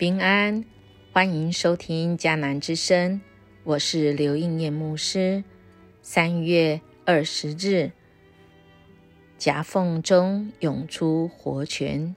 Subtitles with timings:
[0.00, 0.64] 平安，
[1.12, 3.20] 欢迎收听迦南之声，
[3.64, 5.44] 我是刘应念牧师。
[6.00, 7.92] 三月二十日，
[9.36, 12.16] 夹缝中涌出活泉。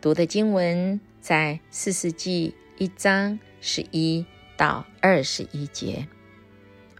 [0.00, 6.08] 读的经文在四世纪一章十一到二十一节。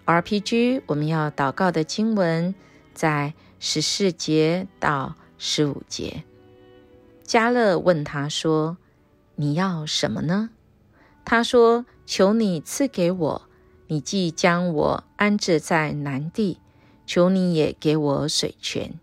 [0.07, 2.55] RPG 我们要祷告的经文
[2.95, 6.23] 在十四节到十五节。
[7.25, 8.79] 加勒问他说
[9.39, 10.51] ：“你要什么呢？”
[11.25, 13.43] 他说：“求你赐给我。
[13.87, 16.59] 你既将我安置在南地，
[17.07, 18.99] 求你也给我水泉。”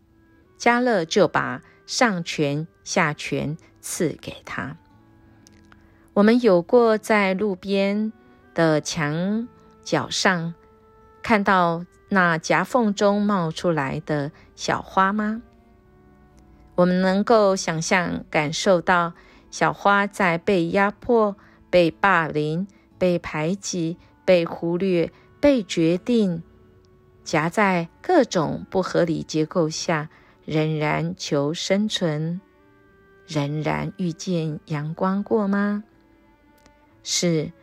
[0.58, 4.78] 加勒就把上泉下泉赐给他。
[6.14, 8.12] 我们有过在路边
[8.54, 9.48] 的墙
[9.84, 10.54] 角上。
[11.22, 15.42] 看到那夹缝中冒出来的小花吗？
[16.76, 19.14] 我们能够想象、感受到
[19.58, 21.38] 小花在被压迫、
[21.70, 22.68] 被霸凌、
[22.98, 26.44] 被排挤、被忽略、被决定，
[27.24, 30.10] 夹在各种不合理结构下，
[30.44, 32.42] 仍然求生存，
[33.26, 35.86] 仍然遇见阳光过吗？
[37.02, 37.54] 是。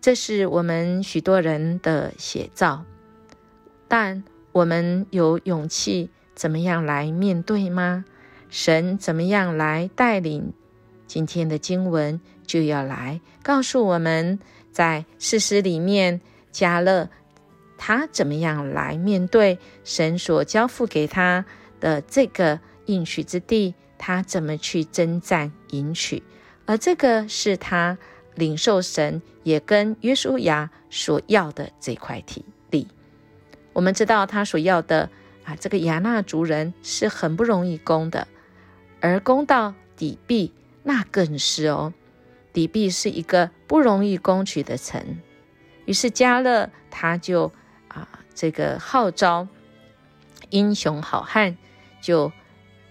[0.00, 2.84] 这是我们许多人的写照，
[3.88, 8.04] 但我们有勇气怎么样来面对吗？
[8.48, 10.52] 神怎么样来带领？
[11.10, 14.38] 今天的经文就要来告诉我们，
[14.70, 16.20] 在事实里面，
[16.52, 17.08] 加勒
[17.76, 21.44] 他怎么样来面对神所交付给他
[21.80, 26.22] 的这个应许之地，他怎么去征战迎取，
[26.64, 27.98] 而这个是他。
[28.36, 32.86] 领受神也跟约书亚所要的这块体地，
[33.74, 35.10] 我们知道他所要的
[35.44, 38.28] 啊，这个亚纳族人是很不容易攻的，
[39.00, 40.52] 而攻到底壁
[40.82, 41.92] 那更是哦，
[42.52, 45.18] 底壁是一个不容易攻取的城。
[45.86, 47.52] 于是加勒他就
[47.88, 49.48] 啊，这个号召
[50.50, 51.56] 英雄好汉
[52.00, 52.32] 就。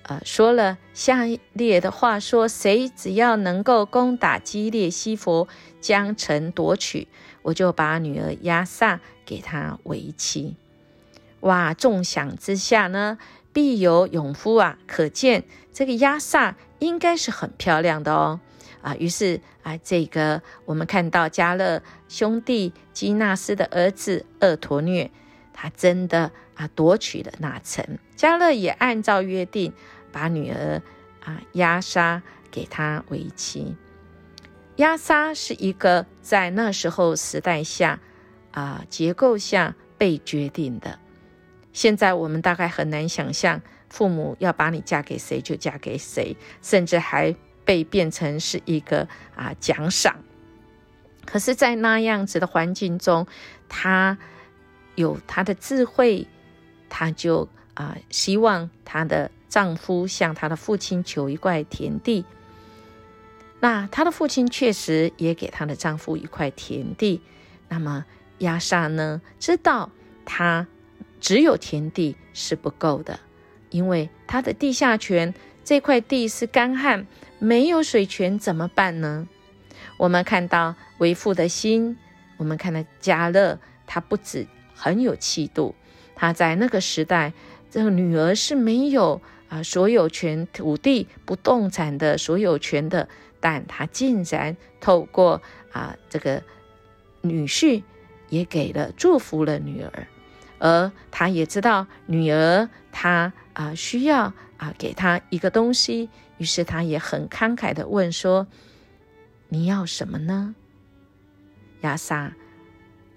[0.03, 1.19] 呃，说了下
[1.53, 5.47] 列的话，说谁只要能够攻打基列西佛，
[5.79, 7.07] 将城夺取，
[7.43, 10.55] 我就把女儿亚萨给他为妻。
[11.41, 11.75] 哇！
[11.75, 13.19] 众想之下呢，
[13.53, 14.79] 必有勇夫啊！
[14.87, 18.39] 可见这个亚萨应该是很漂亮的哦。
[18.81, 25.11] 啊，于是啊，这个我们看到加勒兄弟基纳斯的儿子厄陀虐，
[25.53, 27.97] 他真的啊夺取了那城。
[28.15, 29.73] 加勒也按照约定。
[30.11, 30.81] 把女儿
[31.23, 33.75] 啊亚莎给他为妻。
[34.77, 37.99] 亚莎是一个在那时候时代下
[38.49, 40.97] 啊结构下被决定的。
[41.73, 47.35] 现在我们大概很难想象，父母要把你嫁给谁就嫁给谁，甚至还
[47.65, 50.15] 被变成是一个啊奖赏。
[51.25, 53.27] 可是，在那样子的环境中，
[53.67, 54.17] 他
[54.95, 56.27] 有他的智慧，
[56.87, 59.31] 他就啊希望他的。
[59.49, 62.23] 丈夫向他的父亲求一块田地，
[63.59, 67.19] 那他的父亲确实也给他的丈夫一块田地。
[67.67, 68.05] 那么
[68.37, 69.19] 亚萨呢？
[69.39, 69.89] 知道
[70.23, 70.67] 他
[71.19, 73.19] 只有田地是不够的，
[73.69, 77.07] 因为他的地下泉这块地是干旱，
[77.39, 79.27] 没有水泉怎么办呢？
[79.97, 81.97] 我们看到为父的心，
[82.37, 85.75] 我们看到加勒，他不止很有气度，
[86.15, 87.33] 他在那个时代，
[87.69, 89.21] 这个女儿是没有。
[89.49, 93.09] 啊，所有权土地不动产的所有权的，
[93.39, 95.41] 但他竟然透过
[95.71, 96.43] 啊这个
[97.21, 97.81] 女婿
[98.29, 100.07] 也给了祝福了女儿，
[100.59, 108.47] 而他也知道女儿他啊需要啊给他一个东西，于是他也很慷慨的问说
[109.49, 110.55] ：“你要什么呢？”
[111.83, 112.33] 亚萨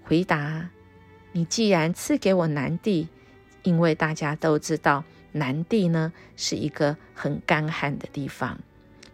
[0.03, 0.69] 回答
[1.31, 3.07] ：“你既然赐给我南地，
[3.61, 8.59] 因为大家都知道。”南地呢是一个很干旱的地方，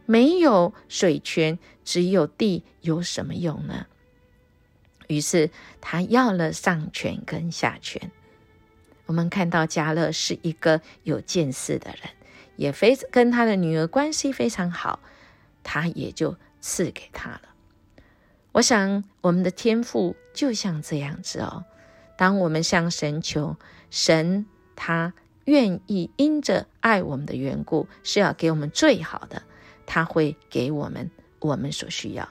[0.05, 3.85] 没有水泉，只有地，有什么用呢？
[5.07, 5.49] 于是
[5.79, 8.11] 他要了上泉跟下泉。
[9.09, 12.11] 我们看到加勒是一个有见识的人，
[12.57, 14.99] 也非跟他的女儿关系非常好，
[15.63, 17.41] 他也就赐给他了。
[18.51, 21.65] 我想我们的天赋就像这样子哦，
[22.17, 23.57] 当我们向神求，
[23.89, 24.45] 神
[24.75, 25.13] 他。
[25.45, 29.41] 愿意因着爱我们的缘故，是要给我们最好的，
[29.87, 31.09] 他会给我们
[31.39, 32.29] 我们所需要。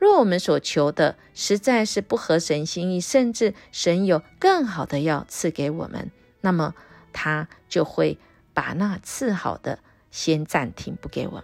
[0.00, 6.10] 若我们所求的实在是不合神心意，甚至神有更好的要赐给我们，
[6.46, 6.76] 那么
[7.12, 8.20] 他就会
[8.54, 9.80] 把那赐好的
[10.12, 11.42] 先暂停不给我们，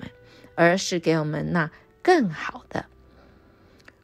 [0.55, 1.73] 而是给我们那
[2.05, 2.87] 更好的。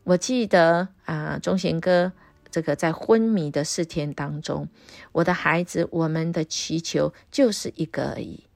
[0.02, 2.10] 我记得啊，钟贤哥
[2.50, 4.68] 这个在昏迷的四天当中，
[5.12, 8.48] 我的孩子，我们的祈求就是一个而已。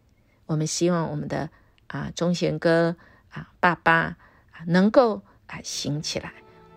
[0.46, 1.48] 我们希望我们的
[1.86, 2.96] 啊钟贤哥
[3.30, 4.16] 啊爸爸
[4.66, 6.32] 能够啊醒起来，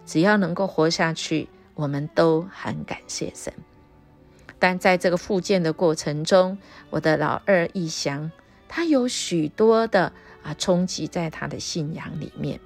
[0.06, 3.52] 只要能够活下去，我们都很感谢神。
[4.60, 6.57] 但在这个复健的过程中，
[6.90, 8.31] 我的老二义祥，
[8.68, 10.12] 他有许多的
[10.44, 12.60] 啊冲击在他的信仰里面，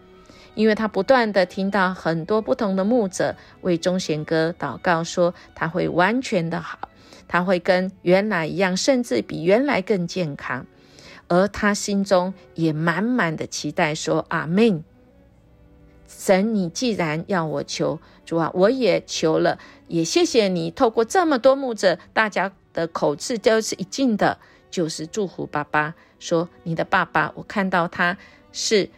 [0.55, 6.89] 因为他不断的听到很多不同的牧者为钟贤哥祷告，说他会完全的好，
[7.27, 10.65] 他会跟原来一样，甚至比原来更健康，
[11.27, 14.83] 而他心中也满满的期待，说阿门。
[16.09, 20.71] 神，你既然要我求主啊，我也求了，也谢谢你。
[20.71, 24.39] 透过这么多牧者，大家的口字都是一尽的，
[24.71, 28.17] 就是祝福爸爸，说你的爸爸，我看到他
[28.51, 28.89] 是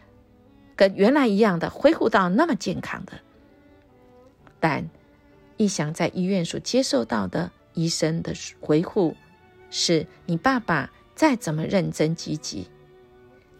[0.77, 3.19] 跟原来一样的，恢复到那么健康的。
[4.61, 4.89] 但
[5.57, 9.17] 一想在医院所接受到的医生的回复，
[9.69, 12.69] 是你爸爸再怎么认真积极，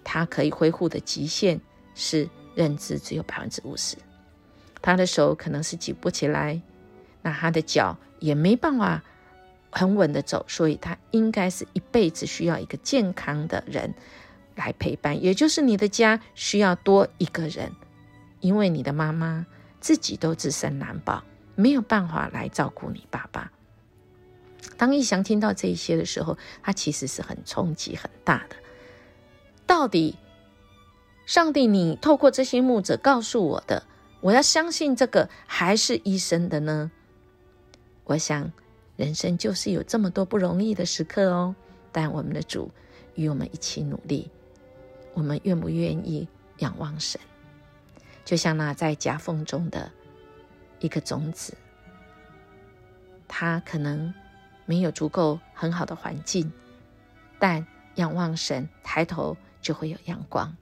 [0.06, 1.60] 他可以恢复的极限
[1.94, 2.30] 是。
[2.54, 3.96] 认知只有百分之五十，
[4.82, 6.62] 他的手可能是举不起来，
[7.22, 9.02] 那他的脚也没办法
[9.72, 13.94] 很稳的走，所以他应该是一辈子需要一个健康的人
[14.56, 17.72] 来陪伴，也就是你的家需要多一个人，
[18.42, 19.46] 因为你的妈妈
[19.80, 21.24] 自己都自身难保，
[21.56, 23.52] 没有办法来照顾你爸爸。
[24.78, 28.56] 当义祥听到这一些的时候，他其实是很冲击很大的，
[29.66, 30.18] 到底。
[31.32, 33.84] 上帝，你透过这些牧者告诉我的，
[34.20, 36.92] 我要相信这个还是医生的呢？
[38.04, 38.52] 我想，
[38.98, 41.56] 人生就是有这么多不容易的时刻哦。
[41.94, 42.70] 但我们的主
[43.16, 44.30] 与我们一起努力，
[45.14, 47.22] 我们愿不愿意仰望神？
[48.26, 49.90] 就像那在夹缝中的
[50.82, 51.56] 一个种子，
[53.30, 54.14] 它可能
[54.66, 56.52] 没有足够很好的环境，
[57.40, 60.54] 但仰望神，抬头就会有阳光。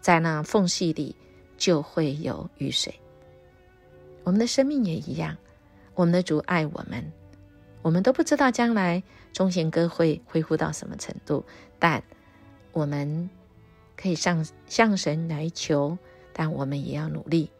[0.00, 1.14] 在那缝隙里
[1.56, 2.94] 就会有雨水。
[4.24, 5.36] 我们的生命也一样，
[5.94, 7.12] 我们的主爱我们，
[7.82, 9.02] 我们都不知道将来
[9.32, 11.44] 忠贤哥会恢复到什么程度，
[11.78, 12.02] 但
[12.72, 13.28] 我们
[13.96, 15.96] 可以上向神来求，
[16.32, 17.50] 但我们也要努力。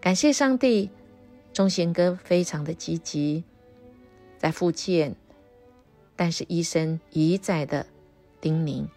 [0.00, 0.90] 感谢上帝，
[1.52, 3.42] 忠贤哥非常的积极，
[4.38, 5.14] 在复健，
[6.14, 7.84] 但是医生一再的
[8.40, 8.88] 叮咛。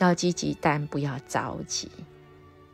[0.00, 1.90] 要积极，但不要着急，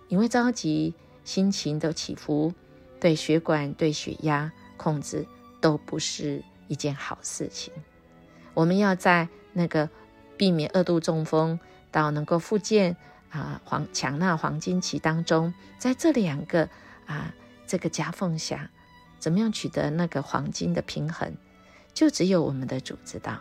[0.06, 0.94] 因为着急，
[1.24, 2.54] 心情的起伏，
[3.00, 5.26] 对血管、对血压控制
[5.60, 7.74] 都不是一件好事情。
[8.54, 9.90] 我们要在那个
[10.36, 11.58] 避免二度中风
[11.90, 12.96] 到能够复健
[13.30, 16.68] 啊黄强纳黄金期当中，在这两个
[17.06, 17.34] 啊
[17.66, 18.70] 这个夹缝下，
[19.18, 21.36] 怎么样取得那个黄金的平衡，
[21.92, 23.40] 就只有我们的主知道。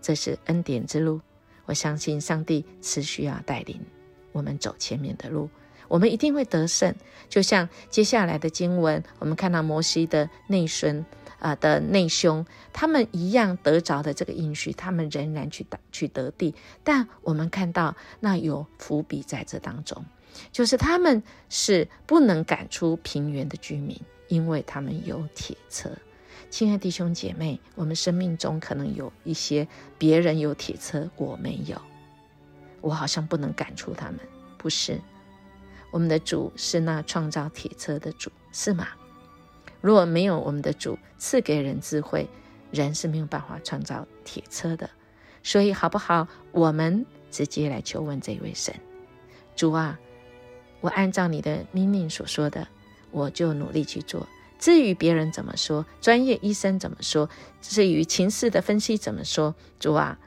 [0.00, 1.20] 这是恩典之路。
[1.66, 3.80] 我相信上帝持续要带领
[4.32, 5.48] 我们走前面的路，
[5.88, 6.94] 我们一定会得胜。
[7.28, 11.04] 就像接下来的经文，我们看到摩西的内孙
[11.38, 16.54] 啊的内兄，他们一样得着的这个应许，他们仍然去打去得地。
[16.82, 20.04] 但我们看到那有伏笔在这当中，
[20.52, 25.90] 就是他们是不能赶出平原的居民，因为他们有铁车。
[26.54, 29.66] 亲爱弟兄姐妹，我们生命中可能有一些
[29.98, 31.76] 别人有铁车，我没有，
[32.80, 34.20] 我好像不能赶出他们。
[34.56, 35.00] 不是，
[35.90, 38.86] 我们的主是那创造铁车的主，是吗？
[39.80, 42.28] 如果没有我们的主赐给人智慧，
[42.70, 44.88] 人是没有办法创造铁车的。
[45.42, 46.28] 所以，好不好？
[46.52, 48.72] 我们直接来求问这位神，
[49.56, 49.98] 主啊，
[50.80, 52.68] 我按照你的命令所说的，
[53.10, 54.28] 我就努力去做。
[54.64, 57.28] 至于别人怎么说，专业医生怎么说，
[57.60, 60.18] 至于情势的分析怎么说，主啊，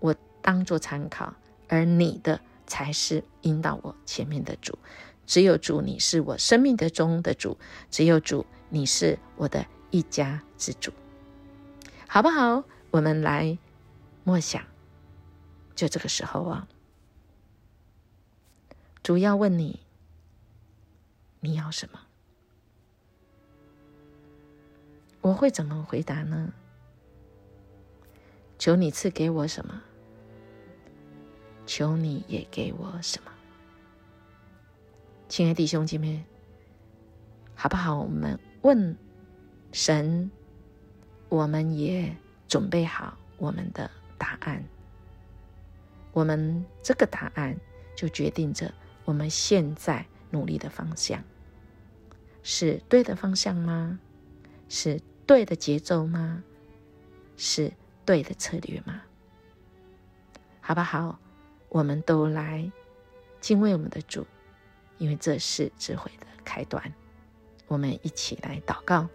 [0.00, 1.32] 我当做参考，
[1.68, 4.78] 而你的才是引导我前面的主。
[5.24, 7.56] 只有主，你是我生命的中的主；
[7.90, 10.92] 只有主，你是我的一家之主，
[12.06, 12.62] 好不好？
[12.90, 13.56] 我们来
[14.22, 14.62] 默想，
[15.74, 16.68] 就这个时候啊，
[19.02, 19.80] 主要问你，
[21.40, 22.00] 你要什么？
[25.28, 26.50] 我会怎么回答呢？
[28.58, 29.82] 求你赐给我什么？
[31.66, 33.30] 求你也给我什么？
[35.28, 36.24] 亲爱弟兄姐妹，
[37.54, 37.98] 好不好？
[37.98, 38.96] 我们问
[39.70, 40.30] 神，
[41.28, 42.16] 我们也
[42.48, 44.64] 准备好我们的答案。
[46.12, 47.54] 我们这个答案
[47.94, 48.72] 就决定着
[49.04, 51.22] 我们现在努力的方向，
[52.42, 54.00] 是对的方向吗？
[54.70, 56.42] 是对的节奏吗？
[57.36, 57.70] 是
[58.06, 59.02] 对的策略吗？
[60.62, 61.18] 好不好？
[61.68, 62.72] 我们都来
[63.38, 64.26] 敬畏我们的主，
[64.96, 66.82] 因为这是智慧的开端。
[67.66, 69.06] 我们一起来祷告，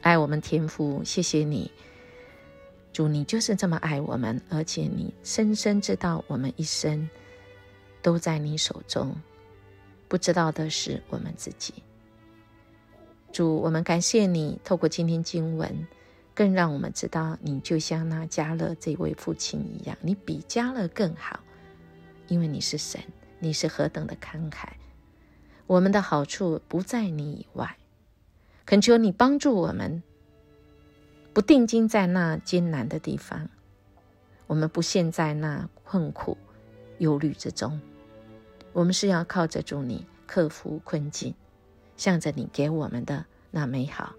[0.00, 1.72] 爱我们天父，谢谢你，
[2.92, 7.10] 主，你就是这么爱我们，而且你深深知道我们一生
[8.00, 9.20] 都在你手中，
[10.06, 11.74] 不知道的是我们自己。
[13.32, 15.86] 主，我们感谢你，透过今天经文，
[16.34, 21.40] 更让我们知道，你就像那加勒这位父亲一样，你比加勒更好，
[22.26, 23.00] 因为你是神，
[23.38, 24.68] 你是何等的慷慨。
[25.66, 27.76] 我们的好处不在你以外，
[28.66, 30.02] 恳求你帮助我们，
[31.32, 33.48] 不定睛在那艰难的地方，
[34.48, 36.36] 我们不陷在那困苦、
[36.98, 37.80] 忧虑之中。
[38.72, 41.34] 我们是要靠着主你克服困境，
[42.00, 44.14] 向着你给我们的那美好，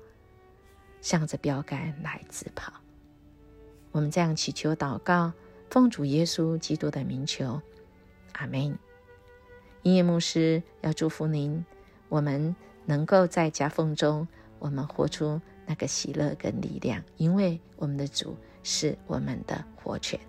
[1.01, 2.71] 向着标杆来自跑。
[3.91, 5.33] 我们这样祈求祷告，
[5.67, 7.59] 奉主耶稣基督的名求，
[8.33, 8.77] 阿门。
[9.81, 11.65] 音乐牧师要祝福您，
[12.07, 14.27] 我们能够在夹缝中，
[14.59, 20.19] 我们活出那个喜乐跟力量，因为我们的主是我们的活泉。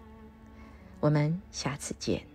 [1.00, 2.31] 我们下次见。